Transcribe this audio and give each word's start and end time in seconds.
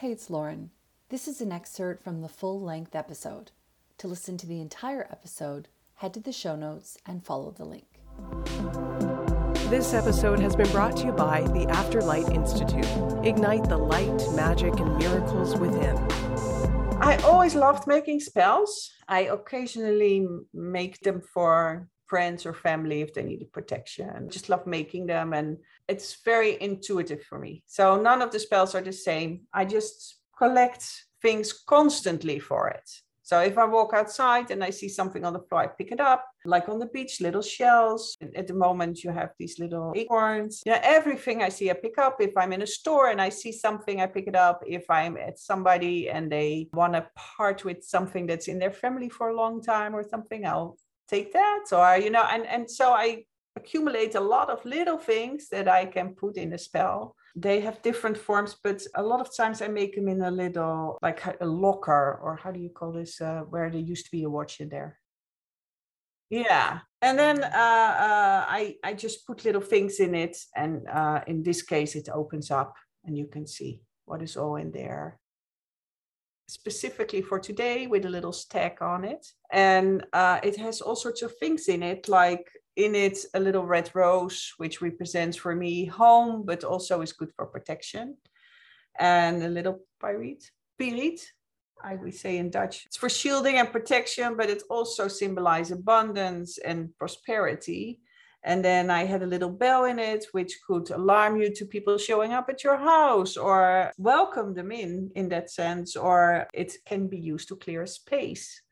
Hey, 0.00 0.12
it's 0.12 0.30
Lauren. 0.30 0.70
This 1.10 1.28
is 1.28 1.42
an 1.42 1.52
excerpt 1.52 2.02
from 2.02 2.22
the 2.22 2.28
full 2.30 2.58
length 2.58 2.94
episode. 2.94 3.50
To 3.98 4.08
listen 4.08 4.38
to 4.38 4.46
the 4.46 4.58
entire 4.58 5.06
episode, 5.12 5.68
head 5.96 6.14
to 6.14 6.20
the 6.20 6.32
show 6.32 6.56
notes 6.56 6.96
and 7.04 7.22
follow 7.22 7.50
the 7.50 7.66
link. 7.66 8.00
This 9.68 9.92
episode 9.92 10.40
has 10.40 10.56
been 10.56 10.70
brought 10.70 10.96
to 10.96 11.04
you 11.08 11.12
by 11.12 11.42
the 11.42 11.66
Afterlight 11.66 12.34
Institute. 12.34 12.86
Ignite 13.26 13.68
the 13.68 13.76
light, 13.76 14.24
magic, 14.34 14.80
and 14.80 14.96
miracles 14.96 15.54
within. 15.58 15.98
I 16.98 17.20
always 17.22 17.54
loved 17.54 17.86
making 17.86 18.20
spells. 18.20 18.90
I 19.06 19.24
occasionally 19.24 20.26
make 20.54 20.98
them 21.00 21.20
for 21.20 21.90
friends 22.10 22.44
or 22.44 22.52
family 22.52 23.00
if 23.00 23.14
they 23.14 23.22
needed 23.22 23.52
protection. 23.52 24.28
Just 24.28 24.48
love 24.48 24.66
making 24.66 25.06
them 25.06 25.32
and 25.32 25.56
it's 25.88 26.10
very 26.24 26.60
intuitive 26.60 27.22
for 27.22 27.38
me. 27.38 27.62
So 27.66 27.84
none 28.08 28.20
of 28.20 28.32
the 28.32 28.40
spells 28.40 28.74
are 28.74 28.82
the 28.82 28.92
same. 28.92 29.30
I 29.52 29.64
just 29.64 29.96
collect 30.36 30.84
things 31.22 31.52
constantly 31.52 32.38
for 32.40 32.68
it. 32.68 32.88
So 33.30 33.38
if 33.50 33.56
I 33.58 33.64
walk 33.64 33.92
outside 33.94 34.50
and 34.50 34.64
I 34.64 34.70
see 34.70 34.88
something 34.88 35.24
on 35.24 35.34
the 35.34 35.44
floor, 35.46 35.60
I 35.62 35.68
pick 35.68 35.92
it 35.92 36.00
up. 36.00 36.24
Like 36.44 36.68
on 36.68 36.80
the 36.80 36.86
beach, 36.86 37.20
little 37.20 37.42
shells. 37.42 38.16
At 38.34 38.48
the 38.48 38.54
moment, 38.54 39.04
you 39.04 39.12
have 39.12 39.30
these 39.38 39.60
little 39.60 39.92
acorns. 39.94 40.62
Yeah, 40.66 40.80
everything 40.82 41.40
I 41.40 41.50
see, 41.50 41.70
I 41.70 41.74
pick 41.74 41.96
up. 41.96 42.16
If 42.20 42.36
I'm 42.36 42.52
in 42.52 42.62
a 42.62 42.66
store 42.66 43.10
and 43.10 43.20
I 43.22 43.28
see 43.28 43.52
something, 43.52 44.00
I 44.00 44.06
pick 44.06 44.26
it 44.26 44.34
up. 44.34 44.64
If 44.66 44.90
I'm 44.90 45.16
at 45.16 45.38
somebody 45.38 46.10
and 46.10 46.24
they 46.32 46.70
want 46.72 46.94
to 46.94 47.06
part 47.14 47.64
with 47.64 47.84
something 47.84 48.26
that's 48.26 48.48
in 48.48 48.58
their 48.58 48.72
family 48.72 49.08
for 49.08 49.28
a 49.28 49.36
long 49.42 49.62
time 49.62 49.94
or 49.94 50.02
something, 50.02 50.44
I'll 50.44 50.76
take 51.10 51.32
that. 51.32 51.64
Or, 51.72 51.96
you 52.04 52.10
know, 52.10 52.26
and, 52.30 52.46
and 52.46 52.70
so 52.70 52.92
I 52.92 53.24
accumulate 53.56 54.14
a 54.14 54.20
lot 54.20 54.48
of 54.50 54.64
little 54.64 54.98
things 54.98 55.48
that 55.50 55.68
I 55.68 55.86
can 55.86 56.14
put 56.14 56.36
in 56.36 56.52
a 56.52 56.58
spell. 56.58 57.16
They 57.36 57.60
have 57.60 57.82
different 57.82 58.16
forms, 58.16 58.56
but 58.62 58.82
a 58.94 59.02
lot 59.02 59.20
of 59.20 59.34
times 59.36 59.62
I 59.62 59.68
make 59.68 59.94
them 59.94 60.08
in 60.08 60.22
a 60.22 60.30
little, 60.30 60.98
like 61.02 61.20
a 61.40 61.46
locker, 61.46 62.18
or 62.22 62.36
how 62.42 62.50
do 62.50 62.60
you 62.60 62.70
call 62.70 62.92
this, 62.92 63.20
uh, 63.20 63.40
where 63.50 63.70
there 63.70 63.80
used 63.80 64.06
to 64.06 64.10
be 64.10 64.24
a 64.24 64.30
watch 64.30 64.60
in 64.60 64.68
there. 64.68 64.98
Yeah, 66.30 66.80
and 67.02 67.18
then 67.18 67.42
uh, 67.42 67.92
uh, 68.08 68.44
I 68.48 68.76
I 68.84 68.94
just 68.94 69.26
put 69.26 69.44
little 69.44 69.60
things 69.60 69.98
in 69.98 70.14
it, 70.14 70.36
and 70.54 70.86
uh, 70.88 71.20
in 71.26 71.42
this 71.42 71.62
case, 71.62 71.96
it 71.96 72.08
opens 72.08 72.52
up, 72.52 72.74
and 73.04 73.18
you 73.18 73.26
can 73.26 73.46
see 73.46 73.82
what 74.04 74.22
is 74.22 74.36
all 74.36 74.56
in 74.56 74.70
there 74.70 75.18
specifically 76.50 77.22
for 77.22 77.38
today 77.38 77.86
with 77.86 78.04
a 78.04 78.08
little 78.08 78.32
stack 78.32 78.82
on 78.82 79.04
it. 79.04 79.26
And 79.52 80.04
uh, 80.12 80.40
it 80.42 80.56
has 80.56 80.80
all 80.80 80.96
sorts 80.96 81.22
of 81.22 81.36
things 81.36 81.68
in 81.68 81.82
it, 81.82 82.08
like 82.08 82.50
in 82.76 82.94
it 82.94 83.18
a 83.34 83.40
little 83.40 83.64
red 83.64 83.90
rose, 83.94 84.52
which 84.56 84.82
represents 84.82 85.36
for 85.36 85.54
me 85.54 85.84
home, 85.84 86.44
but 86.44 86.64
also 86.64 87.02
is 87.02 87.12
good 87.12 87.32
for 87.36 87.46
protection. 87.46 88.16
And 88.98 89.42
a 89.42 89.48
little 89.48 89.80
pyrite, 90.00 90.50
pirate, 90.78 91.20
I 91.82 91.94
would 91.94 92.14
say 92.14 92.38
in 92.38 92.50
Dutch. 92.50 92.84
It's 92.86 92.96
for 92.96 93.08
shielding 93.08 93.56
and 93.56 93.70
protection, 93.70 94.36
but 94.36 94.50
it 94.50 94.62
also 94.68 95.08
symbolizes 95.08 95.78
abundance 95.78 96.58
and 96.58 96.96
prosperity. 96.98 98.00
And 98.42 98.64
then 98.64 98.90
I 98.90 99.04
had 99.04 99.22
a 99.22 99.26
little 99.26 99.50
bell 99.50 99.84
in 99.84 99.98
it, 99.98 100.24
which 100.32 100.58
could 100.66 100.90
alarm 100.90 101.40
you 101.40 101.54
to 101.54 101.66
people 101.66 101.98
showing 101.98 102.32
up 102.32 102.48
at 102.48 102.64
your 102.64 102.78
house 102.78 103.36
or 103.36 103.92
welcome 103.98 104.54
them 104.54 104.72
in, 104.72 105.10
in 105.14 105.28
that 105.28 105.50
sense, 105.50 105.94
or 105.94 106.46
it 106.54 106.74
can 106.86 107.06
be 107.06 107.18
used 107.18 107.48
to 107.48 107.56
clear 107.56 107.86
space. 107.86 108.62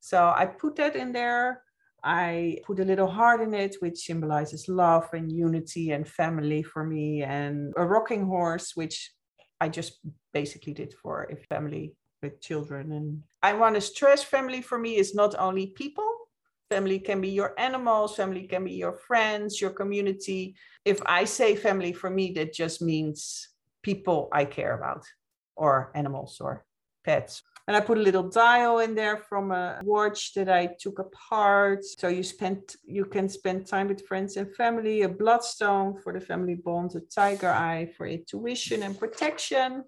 So 0.00 0.18
I 0.36 0.44
put 0.46 0.76
that 0.76 0.94
in 0.94 1.12
there. 1.12 1.62
I 2.02 2.58
put 2.66 2.80
a 2.80 2.84
little 2.84 3.08
heart 3.08 3.40
in 3.40 3.54
it, 3.54 3.76
which 3.78 4.04
symbolizes 4.04 4.68
love 4.68 5.08
and 5.14 5.32
unity 5.32 5.92
and 5.92 6.06
family 6.06 6.62
for 6.62 6.84
me, 6.84 7.22
and 7.22 7.72
a 7.78 7.86
rocking 7.86 8.26
horse, 8.26 8.72
which 8.74 9.10
I 9.58 9.70
just 9.70 10.00
basically 10.34 10.74
did 10.74 10.92
for 10.92 11.24
a 11.30 11.36
family 11.36 11.94
with 12.22 12.42
children. 12.42 12.92
And 12.92 13.22
I 13.42 13.54
want 13.54 13.76
to 13.76 13.80
stress 13.80 14.22
family 14.22 14.60
for 14.60 14.78
me 14.78 14.96
is 14.96 15.14
not 15.14 15.34
only 15.38 15.68
people, 15.68 16.10
family 16.70 16.98
can 16.98 17.20
be 17.20 17.28
your 17.28 17.54
animals, 17.58 18.16
family 18.16 18.46
can 18.46 18.64
be 18.64 18.72
your 18.72 18.94
friends, 19.06 19.60
your 19.60 19.70
community. 19.70 20.56
If 20.84 21.00
I 21.06 21.24
say 21.24 21.56
family 21.56 21.92
for 21.92 22.10
me, 22.10 22.32
that 22.32 22.52
just 22.52 22.82
means 22.82 23.48
people 23.82 24.28
I 24.32 24.44
care 24.44 24.76
about, 24.76 25.04
or 25.56 25.92
animals 25.94 26.40
or 26.40 26.64
pets. 27.04 27.42
And 27.66 27.76
I 27.76 27.80
put 27.80 27.96
a 27.96 28.02
little 28.02 28.28
dial 28.28 28.80
in 28.80 28.94
there 28.94 29.16
from 29.16 29.50
a 29.50 29.80
watch 29.82 30.34
that 30.34 30.50
I 30.50 30.68
took 30.78 30.98
apart. 30.98 31.82
So 31.84 32.08
you 32.08 32.22
spent 32.22 32.76
you 32.84 33.06
can 33.06 33.28
spend 33.28 33.66
time 33.66 33.88
with 33.88 34.06
friends 34.06 34.36
and 34.36 34.54
family, 34.54 35.02
a 35.02 35.08
bloodstone 35.08 35.98
for 36.02 36.12
the 36.12 36.20
family 36.20 36.56
bond, 36.56 36.94
a 36.94 37.00
tiger 37.00 37.50
eye 37.50 37.90
for 37.96 38.06
intuition 38.06 38.82
and 38.82 38.98
protection, 38.98 39.84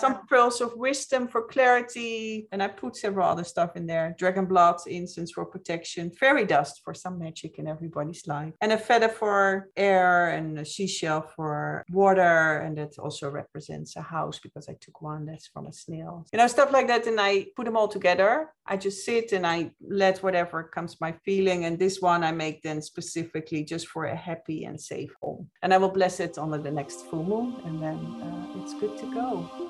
some 0.00 0.26
pearls 0.26 0.60
of 0.60 0.72
wisdom 0.76 1.28
for 1.28 1.42
clarity, 1.42 2.48
and 2.52 2.62
I 2.62 2.68
put 2.68 2.96
several 2.96 3.28
other 3.28 3.44
stuff 3.44 3.76
in 3.76 3.86
there. 3.86 4.14
Dragon 4.18 4.46
blood, 4.46 4.76
incense 4.86 5.32
for 5.32 5.44
protection, 5.44 6.10
fairy 6.10 6.44
dust 6.44 6.80
for 6.84 6.94
some 6.94 7.18
magic 7.18 7.58
in 7.58 7.66
everybody's 7.66 8.26
life, 8.26 8.54
and 8.60 8.72
a 8.72 8.78
feather 8.78 9.08
for 9.08 9.68
air, 9.76 10.30
and 10.30 10.58
a 10.58 10.64
seashell 10.64 11.22
for 11.36 11.84
water, 11.90 12.58
and 12.58 12.78
that 12.78 12.98
also 12.98 13.30
represents 13.30 13.96
a 13.96 14.02
house 14.02 14.38
because 14.38 14.68
I 14.68 14.76
took 14.80 15.02
one 15.02 15.26
that's 15.26 15.48
from 15.48 15.66
a 15.66 15.72
snail. 15.72 16.26
You 16.32 16.38
know, 16.38 16.46
stuff 16.46 16.72
like 16.72 16.88
that, 16.88 17.06
and 17.06 17.20
I 17.20 17.46
put 17.56 17.66
them 17.66 17.76
all 17.76 17.88
together. 17.88 18.50
I 18.66 18.76
just 18.76 19.04
sit 19.04 19.32
and 19.32 19.46
I 19.46 19.72
let 19.80 20.22
whatever 20.22 20.62
comes 20.62 21.00
my 21.00 21.12
feeling, 21.24 21.64
and 21.64 21.78
this 21.78 22.00
one 22.00 22.22
I 22.24 22.32
make 22.32 22.62
then 22.62 22.80
specifically 22.82 23.64
just 23.64 23.88
for 23.88 24.06
a 24.06 24.16
happy 24.16 24.64
and 24.64 24.80
safe 24.80 25.12
home, 25.22 25.50
and 25.62 25.74
I 25.74 25.78
will 25.78 25.90
bless 25.90 26.20
it 26.20 26.38
under 26.38 26.58
the 26.58 26.70
next 26.70 27.06
full 27.06 27.24
moon, 27.24 27.60
and 27.64 27.82
then 27.82 27.98
uh, 28.22 28.62
it's 28.62 28.74
good 28.74 28.96
to 28.98 29.14
go. 29.14 29.69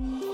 Bye. 0.00 0.29